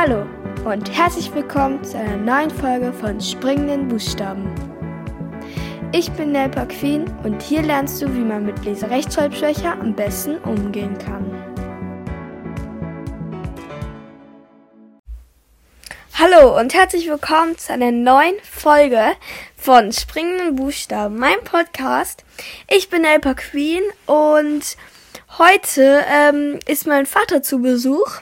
[0.00, 0.28] Hallo
[0.64, 4.54] und herzlich willkommen zu einer neuen Folge von Springenden Buchstaben.
[5.90, 10.96] Ich bin Nelpa Queen und hier lernst du, wie man mit Leserechtschreibschwäche am besten umgehen
[10.98, 11.26] kann.
[16.14, 19.16] Hallo und herzlich willkommen zu einer neuen Folge
[19.56, 22.22] von Springenden Buchstaben, mein Podcast.
[22.68, 24.76] Ich bin Nelpa Queen und
[25.38, 28.20] heute ähm, ist mein Vater zu Besuch.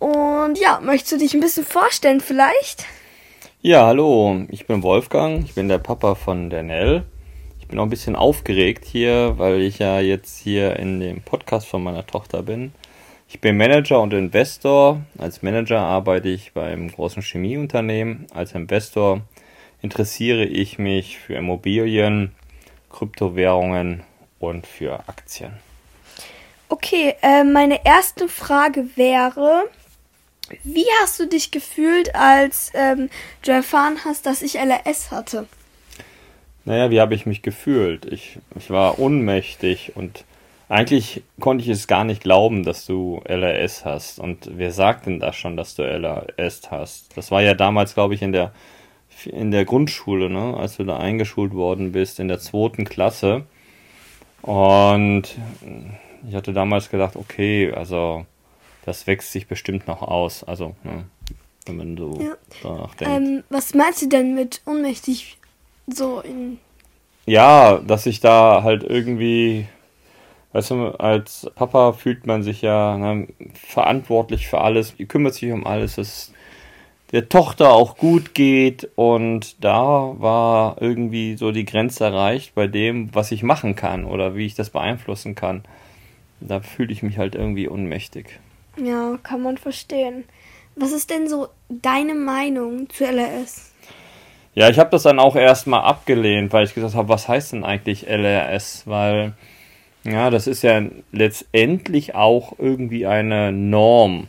[0.00, 2.86] Und ja, möchtest du dich ein bisschen vorstellen vielleicht?
[3.60, 7.04] Ja, hallo, ich bin Wolfgang, ich bin der Papa von der Nell.
[7.60, 11.68] Ich bin auch ein bisschen aufgeregt hier, weil ich ja jetzt hier in dem Podcast
[11.68, 12.72] von meiner Tochter bin.
[13.28, 15.02] Ich bin Manager und Investor.
[15.18, 18.26] Als Manager arbeite ich beim großen Chemieunternehmen.
[18.32, 19.20] Als Investor
[19.82, 22.32] interessiere ich mich für Immobilien,
[22.88, 24.02] Kryptowährungen
[24.38, 25.52] und für Aktien.
[26.70, 29.64] Okay, äh, meine erste Frage wäre,
[30.64, 33.10] wie hast du dich gefühlt, als ähm,
[33.42, 35.46] du erfahren hast, dass ich LRS hatte?
[36.64, 38.06] Naja, wie habe ich mich gefühlt?
[38.06, 40.24] Ich, ich war ohnmächtig und
[40.68, 44.20] eigentlich konnte ich es gar nicht glauben, dass du LRS hast.
[44.20, 47.16] Und wer sagt denn da schon, dass du LRS hast?
[47.16, 48.52] Das war ja damals, glaube ich, in der,
[49.24, 50.56] in der Grundschule, ne?
[50.56, 53.46] als du da eingeschult worden bist, in der zweiten Klasse.
[54.42, 55.24] Und
[56.28, 58.24] ich hatte damals gedacht, okay, also
[58.84, 60.44] das wächst sich bestimmt noch aus.
[60.44, 61.04] Also, ne,
[61.66, 62.36] wenn man so ja.
[62.62, 63.14] danach denkt.
[63.14, 65.38] Ähm, was meinst du denn mit ohnmächtig
[65.86, 66.58] so in.
[67.26, 69.66] Ja, dass ich da halt irgendwie,
[70.52, 75.66] weißt du, als Papa fühlt man sich ja ne, verantwortlich für alles, kümmert sich um
[75.66, 76.32] alles, dass
[77.12, 83.14] der Tochter auch gut geht und da war irgendwie so die Grenze erreicht bei dem,
[83.14, 85.64] was ich machen kann oder wie ich das beeinflussen kann.
[86.40, 88.40] Da fühle ich mich halt irgendwie ohnmächtig.
[88.82, 90.24] Ja, kann man verstehen.
[90.76, 93.72] Was ist denn so deine Meinung zu LRS?
[94.54, 97.64] Ja, ich habe das dann auch erstmal abgelehnt, weil ich gesagt habe, was heißt denn
[97.64, 98.86] eigentlich LRS?
[98.86, 99.34] Weil,
[100.04, 100.82] ja, das ist ja
[101.12, 104.26] letztendlich auch irgendwie eine Norm,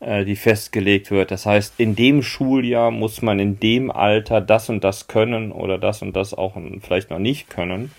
[0.00, 1.30] äh, die festgelegt wird.
[1.30, 5.78] Das heißt, in dem Schuljahr muss man in dem Alter das und das können oder
[5.78, 7.92] das und das auch vielleicht noch nicht können.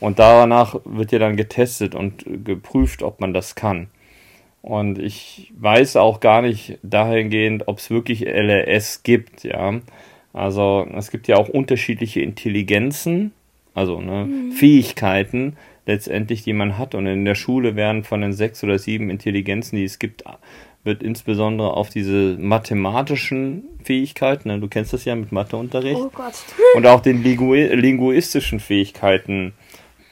[0.00, 3.88] Und danach wird ja dann getestet und geprüft, ob man das kann.
[4.66, 9.80] Und ich weiß auch gar nicht dahingehend, ob es wirklich LRS gibt, ja.
[10.32, 13.30] Also es gibt ja auch unterschiedliche Intelligenzen,
[13.74, 14.50] also ne, mhm.
[14.50, 15.56] Fähigkeiten
[15.86, 16.96] letztendlich, die man hat.
[16.96, 20.24] Und in der Schule werden von den sechs oder sieben Intelligenzen, die es gibt,
[20.82, 26.10] wird insbesondere auf diese mathematischen Fähigkeiten, ne, du kennst das ja mit Matheunterricht, oh
[26.74, 29.52] und auch den Lingu linguistischen Fähigkeiten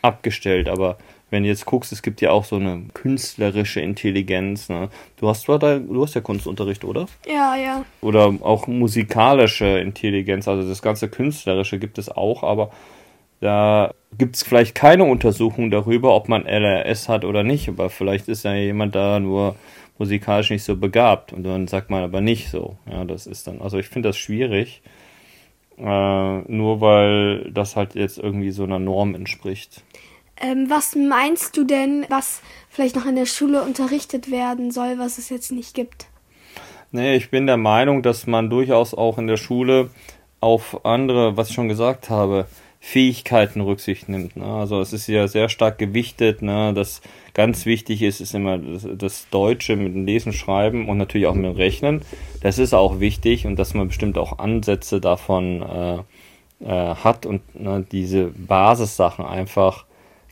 [0.01, 0.69] abgestellt.
[0.69, 0.97] Aber
[1.31, 4.69] wenn du jetzt guckst, es gibt ja auch so eine künstlerische Intelligenz.
[4.69, 4.89] Ne?
[5.17, 7.07] Du hast zwar da, du hast ja Kunstunterricht, oder?
[7.27, 7.85] Ja, ja.
[8.01, 12.71] Oder auch musikalische Intelligenz, also das ganze Künstlerische gibt es auch, aber
[13.41, 18.29] da gibt es vielleicht keine Untersuchung darüber, ob man LRS hat oder nicht, aber vielleicht
[18.29, 19.57] ist ja jemand da nur
[19.99, 22.77] musikalisch nicht so begabt und dann sagt man aber nicht so.
[22.91, 24.83] Ja, das ist dann, also ich finde das schwierig,
[25.79, 29.83] äh, nur weil das halt jetzt irgendwie so einer Norm entspricht.
[30.41, 35.19] Ähm, was meinst du denn, was vielleicht noch in der Schule unterrichtet werden soll, was
[35.19, 36.07] es jetzt nicht gibt?
[36.91, 39.91] Nee, ich bin der Meinung, dass man durchaus auch in der Schule
[40.41, 42.47] auf andere, was ich schon gesagt habe,
[42.85, 44.37] Fähigkeiten Rücksicht nimmt.
[44.37, 44.45] Ne?
[44.45, 46.75] Also es ist ja sehr stark gewichtet, ne?
[46.75, 47.01] dass
[47.33, 51.35] ganz wichtig ist, ist immer das, das, Deutsche mit dem Lesen, Schreiben und natürlich auch
[51.35, 52.03] mit dem Rechnen.
[52.43, 55.99] Das ist auch wichtig und dass man bestimmt auch Ansätze davon äh,
[56.61, 59.87] äh, hat und ne, diese Basissachen einfach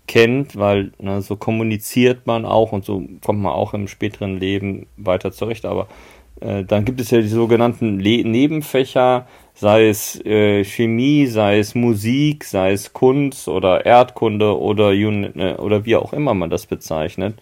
[0.06, 4.86] kennt, weil ne, so kommuniziert man auch und so kommt man auch im späteren Leben
[4.96, 5.64] weiter zurecht.
[5.64, 5.88] Aber
[6.40, 11.74] äh, dann gibt es ja die sogenannten Le Nebenfächer, sei es äh, Chemie, sei es
[11.74, 17.36] Musik, sei es Kunst oder Erdkunde oder, äh, oder wie auch immer man das bezeichnet.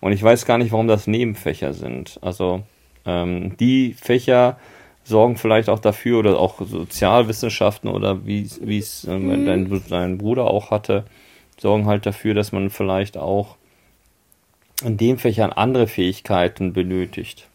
[0.00, 2.18] Und ich weiß gar nicht, warum das Nebenfächer sind.
[2.22, 2.62] Also
[3.04, 4.58] ähm, die Fächer
[5.04, 9.44] sorgen vielleicht auch dafür oder auch Sozialwissenschaften oder wie es äh, mhm.
[9.46, 11.04] dein, dein Bruder auch hatte,
[11.60, 13.56] sorgen halt dafür, dass man vielleicht auch
[14.82, 17.48] in den Fächern andere Fähigkeiten benötigt.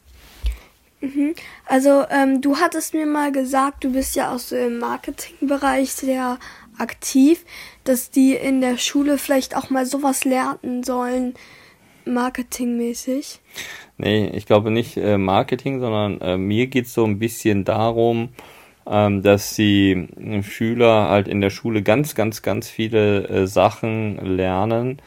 [1.02, 1.34] Mhm.
[1.66, 6.38] Also ähm, du hattest mir mal gesagt, du bist ja auch so im Marketingbereich sehr
[6.78, 7.44] aktiv,
[7.84, 11.34] dass die in der Schule vielleicht auch mal sowas lernen sollen,
[12.06, 13.40] marketingmäßig.
[13.98, 18.30] Nee, ich glaube nicht äh, Marketing, sondern äh, mir geht es so ein bisschen darum,
[18.86, 20.08] dass die
[20.44, 25.00] Schüler halt in der Schule ganz, ganz, ganz viele äh, Sachen lernen.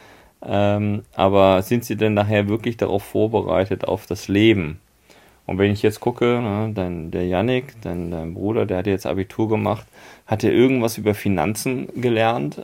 [0.45, 4.79] Ähm, aber sind sie denn nachher wirklich darauf vorbereitet, auf das Leben?
[5.45, 9.07] Und wenn ich jetzt gucke, ne, dann der Yannick, dein, dein Bruder, der hat jetzt
[9.07, 9.87] Abitur gemacht,
[10.27, 12.63] hat er irgendwas über Finanzen gelernt?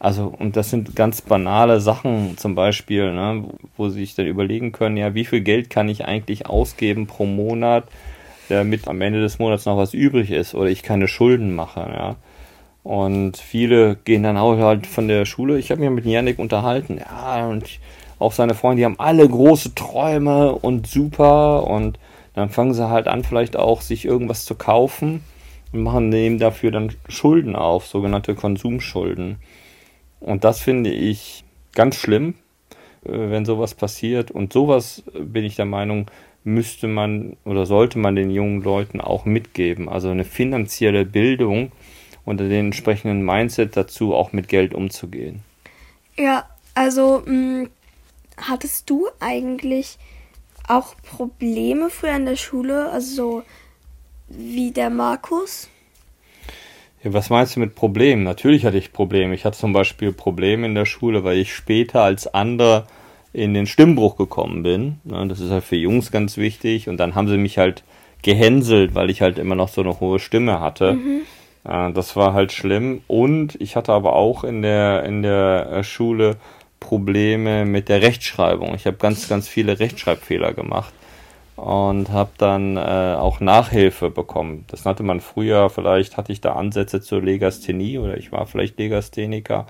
[0.00, 3.44] Also, und das sind ganz banale Sachen, zum Beispiel, ne,
[3.76, 7.24] wo sie sich dann überlegen können, ja, wie viel Geld kann ich eigentlich ausgeben pro
[7.24, 7.84] Monat,
[8.48, 12.16] damit am Ende des Monats noch was übrig ist oder ich keine Schulden mache, ja.
[12.82, 15.58] Und viele gehen dann auch halt von der Schule.
[15.58, 17.64] Ich habe mich mit Yannick unterhalten, ja, und
[18.18, 21.98] auch seine Freunde, die haben alle große Träume und super und
[22.34, 25.22] dann fangen sie halt an, vielleicht auch sich irgendwas zu kaufen
[25.72, 29.36] und machen dem dafür dann Schulden auf, sogenannte Konsumschulden.
[30.20, 31.44] Und das finde ich
[31.74, 32.34] ganz schlimm,
[33.04, 34.30] äh, wenn sowas passiert.
[34.30, 36.06] Und sowas, äh, bin ich der Meinung,
[36.44, 39.88] müsste man oder sollte man den jungen Leuten auch mitgeben.
[39.88, 41.72] Also eine finanzielle Bildung
[42.24, 45.42] und den entsprechenden Mindset dazu, auch mit Geld umzugehen.
[46.16, 47.70] Ja, also mh, mm,
[48.36, 49.98] hattest du eigentlich
[50.66, 53.42] auch Probleme früher in der Schule, also so
[54.28, 55.68] wie der Markus?
[57.02, 58.24] Ja, was meinst du mit Problemen?
[58.24, 59.34] Natürlich hatte ich Probleme.
[59.34, 62.86] Ich hatte zum Beispiel Probleme in der Schule, weil ich später als andere
[63.38, 65.00] in den Stimmbruch gekommen bin.
[65.04, 66.88] Das ist halt für Jungs ganz wichtig.
[66.88, 67.84] Und dann haben sie mich halt
[68.22, 70.94] gehänselt, weil ich halt immer noch so eine hohe Stimme hatte.
[70.94, 71.20] Mhm.
[71.94, 73.02] Das war halt schlimm.
[73.06, 76.36] Und ich hatte aber auch in der, in der äh, Schule
[76.80, 78.74] Probleme mit der Rechtschreibung.
[78.74, 80.94] Ich habe ganz, ganz viele Rechtschreibfehler gemacht
[81.56, 84.64] und habe dann äh, auch Nachhilfe bekommen.
[84.68, 88.78] Das nannte man früher, vielleicht hatte ich da Ansätze zur Legasthenie oder ich war vielleicht
[88.78, 89.66] Legastheniker.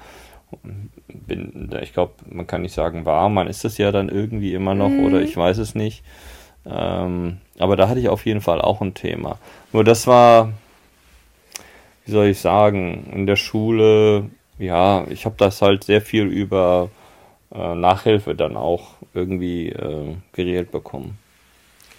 [1.08, 4.74] Bin, ich glaube, man kann nicht sagen war, man ist es ja dann irgendwie immer
[4.74, 5.04] noch mhm.
[5.04, 6.02] oder ich weiß es nicht.
[6.66, 9.38] Ähm, aber da hatte ich auf jeden Fall auch ein Thema.
[9.72, 10.52] Nur das war,
[12.04, 16.90] wie soll ich sagen, in der Schule, ja, ich habe das halt sehr viel über
[17.54, 21.18] äh, Nachhilfe dann auch irgendwie äh, geregelt bekommen.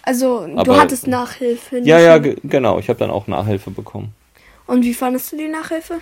[0.02, 1.80] Also du Aber, hattest Nachhilfe.
[1.80, 2.78] Ja, ja, genau.
[2.78, 4.14] Ich habe dann auch Nachhilfe bekommen.
[4.66, 5.98] Und wie fandest du die Nachhilfe?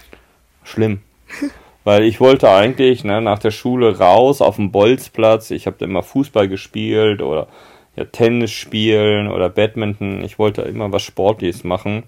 [0.64, 1.00] Schlimm.
[1.88, 5.50] Weil ich wollte eigentlich ne, nach der Schule raus auf den Bolzplatz.
[5.50, 7.48] Ich habe immer Fußball gespielt oder
[7.96, 10.22] ja, Tennis spielen oder Badminton.
[10.22, 12.02] Ich wollte immer was Sportliches machen.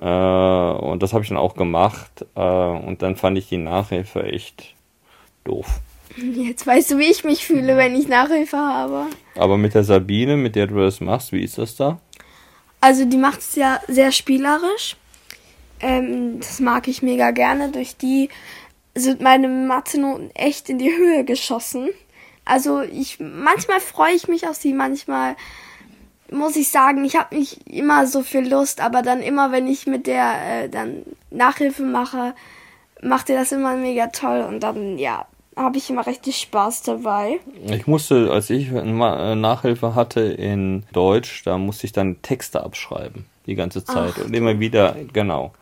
[0.00, 2.26] Äh, und das habe ich dann auch gemacht.
[2.34, 4.74] Äh, und dann fand ich die Nachhilfe echt
[5.44, 5.78] doof.
[6.16, 9.06] Jetzt weißt du, wie ich mich fühle, wenn ich Nachhilfe habe.
[9.36, 12.00] Aber mit der Sabine, mit der du das machst, wie ist das da?
[12.80, 14.96] Also die macht es ja sehr spielerisch.
[15.78, 17.70] Ähm, das mag ich mega gerne.
[17.70, 18.28] Durch die
[18.94, 21.88] sind meine Mathe-Noten echt in die Höhe geschossen.
[22.44, 25.36] Also ich manchmal freue ich mich auf sie, manchmal
[26.30, 29.86] muss ich sagen, ich habe nicht immer so viel Lust, aber dann immer, wenn ich
[29.86, 32.34] mit der äh, dann Nachhilfe mache,
[33.02, 35.26] macht ihr das immer mega toll und dann ja,
[35.56, 37.38] habe ich immer richtig Spaß dabei.
[37.66, 43.26] Ich musste, als ich äh, Nachhilfe hatte in Deutsch, da musste ich dann Texte abschreiben,
[43.46, 44.14] die ganze Zeit.
[44.18, 44.24] Ach.
[44.24, 45.52] Und immer wieder, genau.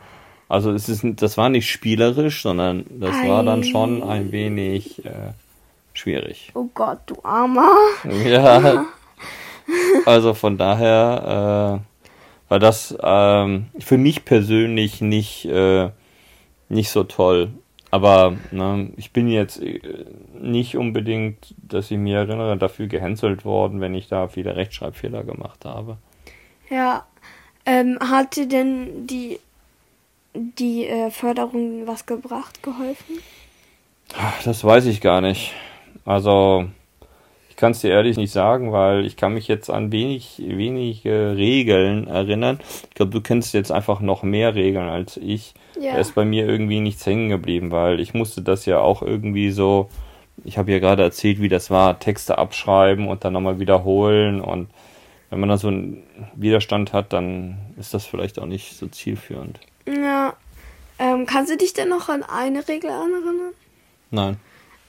[0.53, 3.27] Also es ist, das war nicht spielerisch, sondern das Ei.
[3.31, 5.33] war dann schon ein wenig äh,
[5.95, 6.53] schwierig.
[6.53, 7.75] Oh Gott, du Armer.
[8.27, 8.85] Ja.
[10.05, 15.89] Also von daher äh, war das ähm, für mich persönlich nicht, äh,
[16.69, 17.53] nicht so toll.
[17.91, 19.81] Aber ne, ich bin jetzt äh,
[20.39, 25.65] nicht unbedingt, dass ich mir erinnere, dafür gehänselt worden, wenn ich da viele Rechtschreibfehler gemacht
[25.65, 25.97] habe.
[26.69, 27.07] Ja.
[27.65, 29.39] Ähm, hat dir denn die,
[30.35, 33.19] die äh, Förderung was gebracht, geholfen?
[34.45, 35.53] Das weiß ich gar nicht.
[36.05, 36.67] Also
[37.63, 42.09] kann es dir ehrlich nicht sagen, weil ich kann mich jetzt an wenig, wenige Regeln
[42.09, 42.59] erinnern.
[42.89, 45.55] Ich glaube, du kennst jetzt einfach noch mehr Regeln als ich.
[45.81, 45.93] Ja.
[45.93, 49.53] Da ist bei mir irgendwie nichts hängen geblieben, weil ich musste das ja auch irgendwie
[49.53, 49.89] so,
[50.43, 54.67] ich habe ja gerade erzählt, wie das war, Texte abschreiben und dann nochmal wiederholen und
[55.31, 56.03] wenn man da so einen
[56.35, 59.61] Widerstand hat, dann ist das vielleicht auch nicht so zielführend.
[59.87, 60.35] Ja.
[60.99, 63.53] Ähm, kannst du dich denn noch an eine Regel erinnern?
[64.11, 64.37] Nein.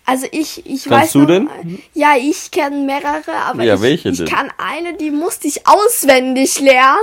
[0.06, 1.50] Also ich, ich Kannst weiß du noch, denn?
[1.94, 6.60] Ja, ich kenne mehrere, aber ja, ich, welche ich kann eine, die musste ich auswendig
[6.60, 7.00] lernen.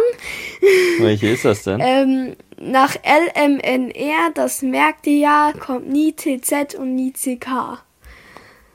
[0.99, 1.81] Welche ist das denn?
[1.83, 7.83] ähm, nach LMNR, das merkt ihr ja, kommt nie TZ und nie CK.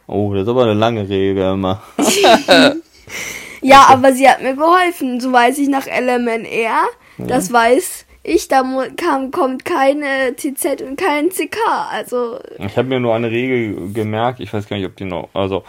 [0.07, 1.83] Oh, das ist aber eine lange Regel immer.
[3.61, 5.19] ja, aber sie hat mir geholfen.
[5.19, 6.47] So weiß ich nach LMNR.
[6.47, 7.25] Ja.
[7.27, 8.63] Das weiß ich, da
[8.97, 11.57] kam, kommt keine TZ und kein CK.
[11.91, 12.39] Also.
[12.57, 15.63] Ich habe mir nur eine Regel gemerkt, ich weiß gar nicht, ob die noch, also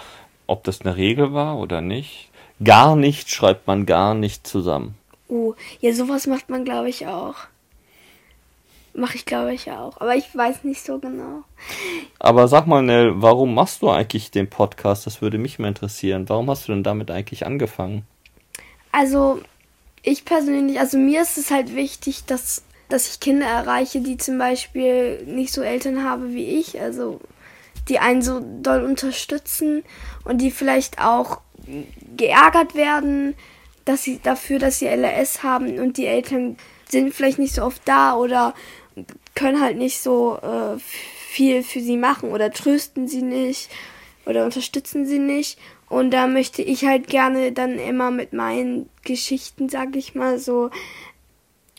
[0.46, 2.30] ob das eine Regel war oder nicht.
[2.64, 4.94] Gar nicht schreibt man gar nicht zusammen.
[5.28, 7.34] Oh, ja, sowas macht man, glaube ich, auch.
[8.94, 10.00] Mache ich, glaube ich, auch.
[10.00, 11.42] Aber ich weiß nicht so genau.
[12.18, 15.06] Aber sag mal, Nell, warum machst du eigentlich den Podcast?
[15.06, 16.28] Das würde mich mal interessieren.
[16.28, 18.06] Warum hast du denn damit eigentlich angefangen?
[18.92, 19.40] Also,
[20.06, 24.38] ich persönlich, also mir ist es halt wichtig, dass, dass ich Kinder erreiche, die zum
[24.38, 27.20] Beispiel nicht so Eltern haben wie ich, also
[27.88, 29.82] die einen so doll unterstützen
[30.24, 31.40] und die vielleicht auch
[32.16, 33.34] geärgert werden,
[33.84, 36.56] dass sie dafür, dass sie LRS haben und die Eltern
[36.88, 38.54] sind vielleicht nicht so oft da oder
[39.34, 43.70] können halt nicht so äh, viel für sie machen oder trösten sie nicht
[44.24, 45.58] oder unterstützen sie nicht.
[45.88, 50.70] Und da möchte ich halt gerne dann immer mit meinen Geschichten, sag ich mal so,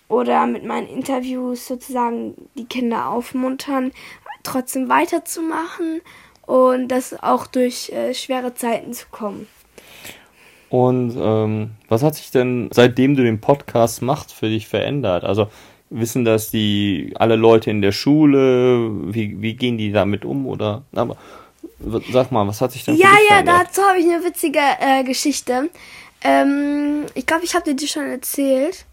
[0.08, 3.92] oder mit meinen Interviews sozusagen die Kinder aufmuntern,
[4.44, 6.02] trotzdem weiterzumachen
[6.46, 9.48] und das auch durch äh, schwere Zeiten zu kommen.
[10.70, 15.24] Und ähm, was hat sich denn, seitdem du den Podcast machst, für dich verändert?
[15.24, 15.48] Also
[15.90, 18.90] wissen das die alle Leute in der Schule?
[19.14, 20.46] Wie, wie gehen die damit um?
[20.46, 21.18] Oder aber
[22.12, 25.70] sag mal, was hat sich denn Ja, ja, dazu habe ich eine witzige äh, Geschichte.
[26.22, 28.86] Ähm, ich glaube, ich habe dir die schon erzählt.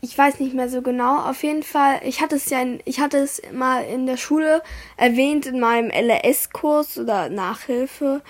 [0.00, 1.18] Ich weiß nicht mehr so genau.
[1.18, 4.62] Auf jeden Fall, ich hatte es ja, in, ich hatte es mal in der Schule
[4.96, 8.22] erwähnt in meinem LRS-Kurs oder Nachhilfe.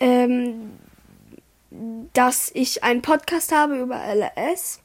[0.00, 0.72] Ähm,
[2.12, 4.80] dass ich einen Podcast habe über LRS.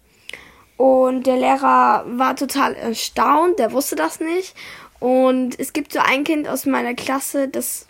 [0.78, 4.56] Und der Lehrer war total erstaunt, der wusste das nicht.
[5.00, 7.88] Und es gibt so ein Kind aus meiner Klasse, das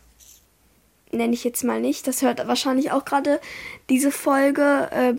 [1.12, 3.40] nenne ich jetzt mal nicht, das hört wahrscheinlich auch gerade
[3.90, 4.90] diese Folge.
[4.92, 5.14] Äh,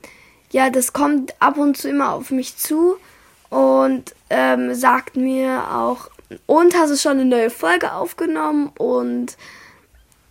[0.51, 2.97] ja, das kommt ab und zu immer auf mich zu
[3.51, 6.11] und ähm, sagt mir auch,
[6.47, 8.71] und hast du schon eine neue Folge aufgenommen?
[8.79, 9.37] Und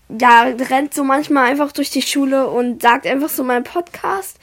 [0.10, 4.38] ja, rennt so manchmal einfach durch die Schule und sagt einfach so mein Podcast.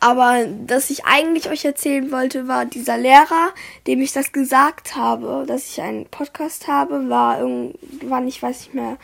[0.00, 3.50] Aber dass ich eigentlich euch erzählen wollte, war dieser Lehrer,
[3.86, 8.74] dem ich das gesagt habe, dass ich einen Podcast habe, war irgendwann, ich weiß nicht
[8.74, 8.96] mehr,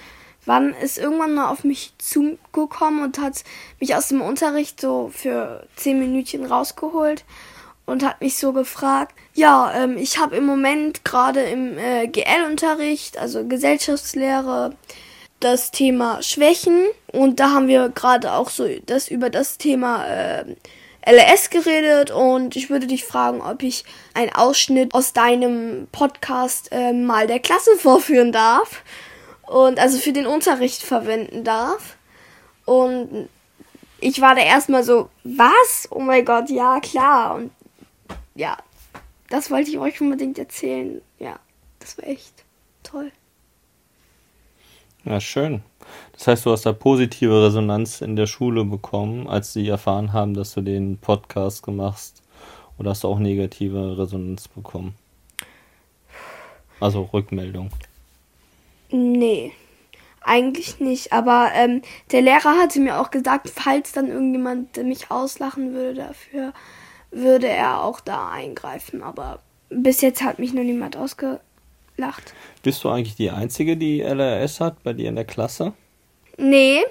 [0.47, 3.45] wann ist irgendwann mal auf mich zugekommen und hat
[3.81, 7.25] mich aus dem Unterricht so für zehn Minütchen rausgeholt
[7.87, 13.19] und hat mich so gefragt, ja, ähm, ich habe im Moment gerade im äh, GL-Unterricht,
[13.19, 14.75] also Gesellschaftslehre,
[15.41, 16.87] das Thema Schwächen.
[17.13, 20.45] Und da haben wir gerade auch so das über das Thema äh,
[21.07, 22.11] LS geredet.
[22.11, 23.85] Und ich würde dich fragen, ob ich
[24.15, 28.83] einen Ausschnitt aus deinem Podcast äh, mal der Klasse vorführen darf
[29.47, 31.97] und also für den Unterricht verwenden darf.
[32.65, 33.29] Und
[34.01, 35.89] ich war da erstmal so, was?
[35.91, 37.37] Oh mein Gott, ja, klar.
[37.37, 37.51] Und
[38.35, 38.57] ja,
[39.29, 41.01] das wollte ich euch unbedingt erzählen.
[41.19, 41.39] Ja,
[41.79, 42.45] das war echt
[42.83, 43.13] toll.
[45.05, 45.63] Ja, schön.
[46.13, 50.35] Das heißt, du hast da positive Resonanz in der Schule bekommen, als sie erfahren haben,
[50.35, 52.15] dass du den Podcast gemacht.
[52.79, 54.95] Oder hast du auch negative Resonanz bekommen?
[56.81, 57.71] Also Rückmeldung.
[58.97, 59.51] Nee,
[60.21, 61.13] eigentlich nicht.
[61.13, 61.83] Aber ähm,
[62.13, 66.53] der Lehrer hatte mir auch gesagt, falls dann irgendjemand mich auslachen würde dafür,
[67.11, 69.03] würde er auch da eingreifen.
[69.03, 71.41] Aber bis jetzt hat mich noch niemand ausge
[71.97, 72.35] lacht.
[72.63, 75.73] Bist du eigentlich die Einzige, die LRS hat bei dir in der Klasse?
[76.39, 76.83] Nee.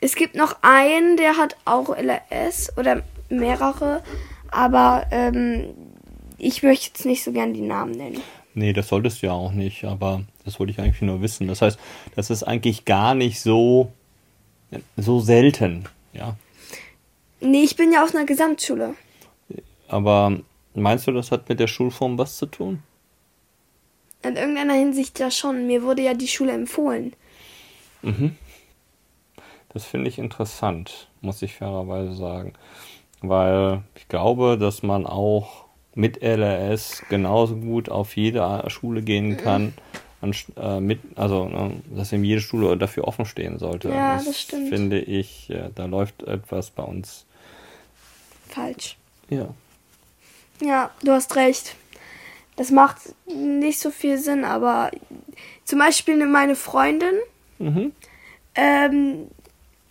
[0.00, 4.04] Es gibt noch einen, der hat auch LRS oder mehrere,
[4.52, 5.74] aber ähm,
[6.38, 8.22] ich möchte jetzt nicht so gern die Namen nennen.
[8.56, 11.46] Nee, das solltest du ja auch nicht, aber das wollte ich eigentlich nur wissen.
[11.46, 11.78] Das heißt,
[12.14, 13.92] das ist eigentlich gar nicht so,
[14.96, 15.84] so selten,
[16.14, 16.36] ja.
[17.40, 18.94] Nee, ich bin ja auf einer Gesamtschule.
[19.88, 20.38] Aber
[20.72, 22.82] meinst du, das hat mit der Schulform was zu tun?
[24.22, 25.66] In irgendeiner Hinsicht ja schon.
[25.66, 27.12] Mir wurde ja die Schule empfohlen.
[28.00, 28.38] Mhm.
[29.68, 32.54] Das finde ich interessant, muss ich fairerweise sagen.
[33.20, 35.65] Weil ich glaube, dass man auch
[35.96, 39.74] mit LRS genauso gut auf jede Schule gehen kann.
[40.20, 43.88] An, äh, mit, also, ne, dass eben jede Schule dafür offen stehen sollte.
[43.88, 44.68] Ja, das, das stimmt.
[44.68, 47.26] Finde ich, da läuft etwas bei uns
[48.48, 48.96] falsch.
[49.28, 49.48] Ja.
[50.62, 51.74] Ja, du hast recht
[52.56, 54.90] das macht nicht so viel Sinn, aber
[55.64, 57.14] zum Beispiel meine Freundin,
[57.58, 57.92] mhm.
[58.54, 59.26] ähm,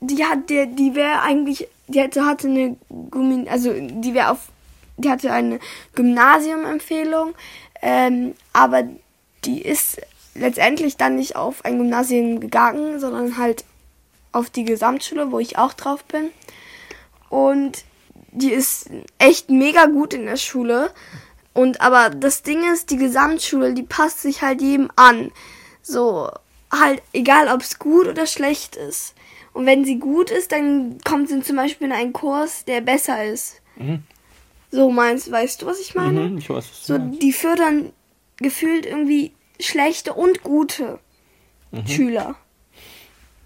[0.01, 2.75] die hat, der, die wäre eigentlich, die hatte, hatte eine
[3.11, 4.49] Gummi, also die wäre auf,
[4.97, 5.59] die hatte eine
[5.95, 7.35] Gymnasiumempfehlung,
[7.81, 8.83] ähm, aber
[9.43, 10.01] die ist
[10.33, 13.63] letztendlich dann nicht auf ein Gymnasium gegangen, sondern halt
[14.31, 16.29] auf die Gesamtschule, wo ich auch drauf bin.
[17.29, 17.83] Und
[18.31, 20.91] die ist echt mega gut in der Schule.
[21.53, 25.31] Und aber das Ding ist, die Gesamtschule, die passt sich halt jedem an.
[25.81, 26.29] So,
[26.71, 29.15] halt, egal ob es gut oder schlecht ist.
[29.53, 33.23] Und wenn sie gut ist, dann kommt sie zum Beispiel in einen Kurs, der besser
[33.23, 33.61] ist.
[33.77, 34.03] Mhm.
[34.75, 36.21] So meinst, weißt du, was ich meine?
[36.21, 37.93] Mhm, ich weiß, was so, die fördern
[38.37, 40.99] gefühlt irgendwie schlechte und gute
[41.71, 41.87] mhm.
[41.87, 42.35] Schüler.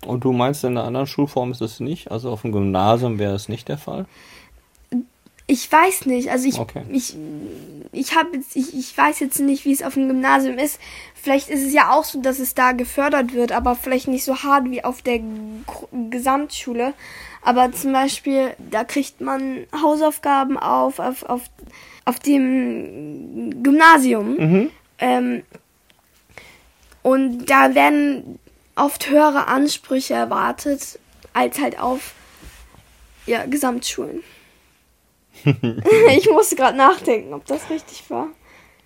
[0.05, 2.09] Und du meinst, in einer anderen Schulform ist das nicht?
[2.09, 4.07] Also auf dem Gymnasium wäre es nicht der Fall?
[5.45, 6.31] Ich weiß nicht.
[6.31, 6.83] Also ich, Okay.
[6.89, 7.15] ich,
[7.91, 10.79] ich habe jetzt, ich, ich weiß jetzt nicht, wie es auf dem Gymnasium ist.
[11.13, 14.37] Vielleicht ist es ja auch so, dass es da gefördert wird, aber vielleicht nicht so
[14.43, 15.19] hart wie auf der
[16.09, 16.93] Gesamtschule.
[17.41, 21.43] Aber zum Beispiel, da kriegt man Hausaufgaben auf, auf, auf,
[22.05, 24.35] auf dem Gymnasium.
[24.35, 24.69] Mhm.
[24.99, 25.43] Ähm,
[27.01, 28.39] und da werden
[28.75, 30.99] oft höhere Ansprüche erwartet,
[31.33, 32.13] als halt auf
[33.25, 34.23] ja, Gesamtschulen.
[35.43, 38.27] ich musste gerade nachdenken, ob das richtig war.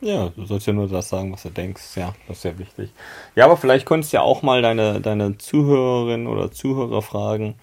[0.01, 1.95] Ja, du sollst ja nur das sagen, was du denkst.
[1.95, 2.91] Ja, das ist ja wichtig.
[3.35, 7.55] Ja, aber vielleicht könntest du ja auch mal deine, deine Zuhörerin oder Zuhörer fragen,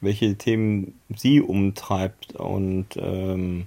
[0.00, 3.66] welche Themen sie umtreibt und ähm,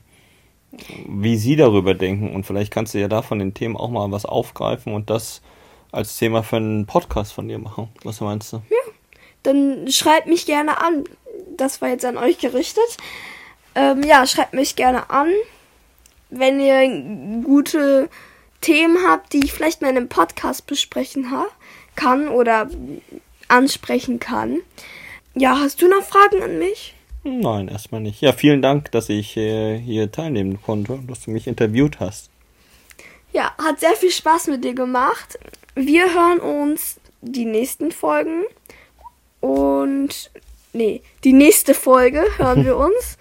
[1.07, 2.33] wie sie darüber denken.
[2.33, 5.41] Und vielleicht kannst du ja da von den Themen auch mal was aufgreifen und das
[5.91, 7.89] als Thema für einen Podcast von dir machen.
[8.03, 8.61] Was meinst du?
[9.43, 11.03] Dann schreibt mich gerne an.
[11.57, 12.97] Das war jetzt an euch gerichtet.
[13.75, 15.31] Ähm, ja, schreibt mich gerne an,
[16.29, 18.09] wenn ihr gute
[18.61, 21.27] Themen habt, die ich vielleicht mal in einem Podcast besprechen
[21.95, 22.69] kann oder
[23.47, 24.59] ansprechen kann.
[25.33, 26.93] Ja, hast du noch Fragen an mich?
[27.23, 28.21] Nein, erstmal nicht.
[28.21, 32.29] Ja, vielen Dank, dass ich äh, hier teilnehmen konnte und dass du mich interviewt hast.
[33.31, 35.39] Ja, hat sehr viel Spaß mit dir gemacht.
[35.75, 38.43] Wir hören uns die nächsten Folgen
[39.39, 40.31] und
[40.73, 43.17] nee, die nächste Folge hören wir uns.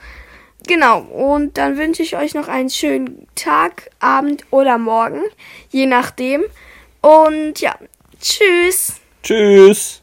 [0.67, 5.23] Genau, und dann wünsche ich euch noch einen schönen Tag, Abend oder Morgen,
[5.71, 6.43] je nachdem.
[7.00, 7.76] Und ja,
[8.21, 9.00] tschüss.
[9.23, 10.00] Tschüss!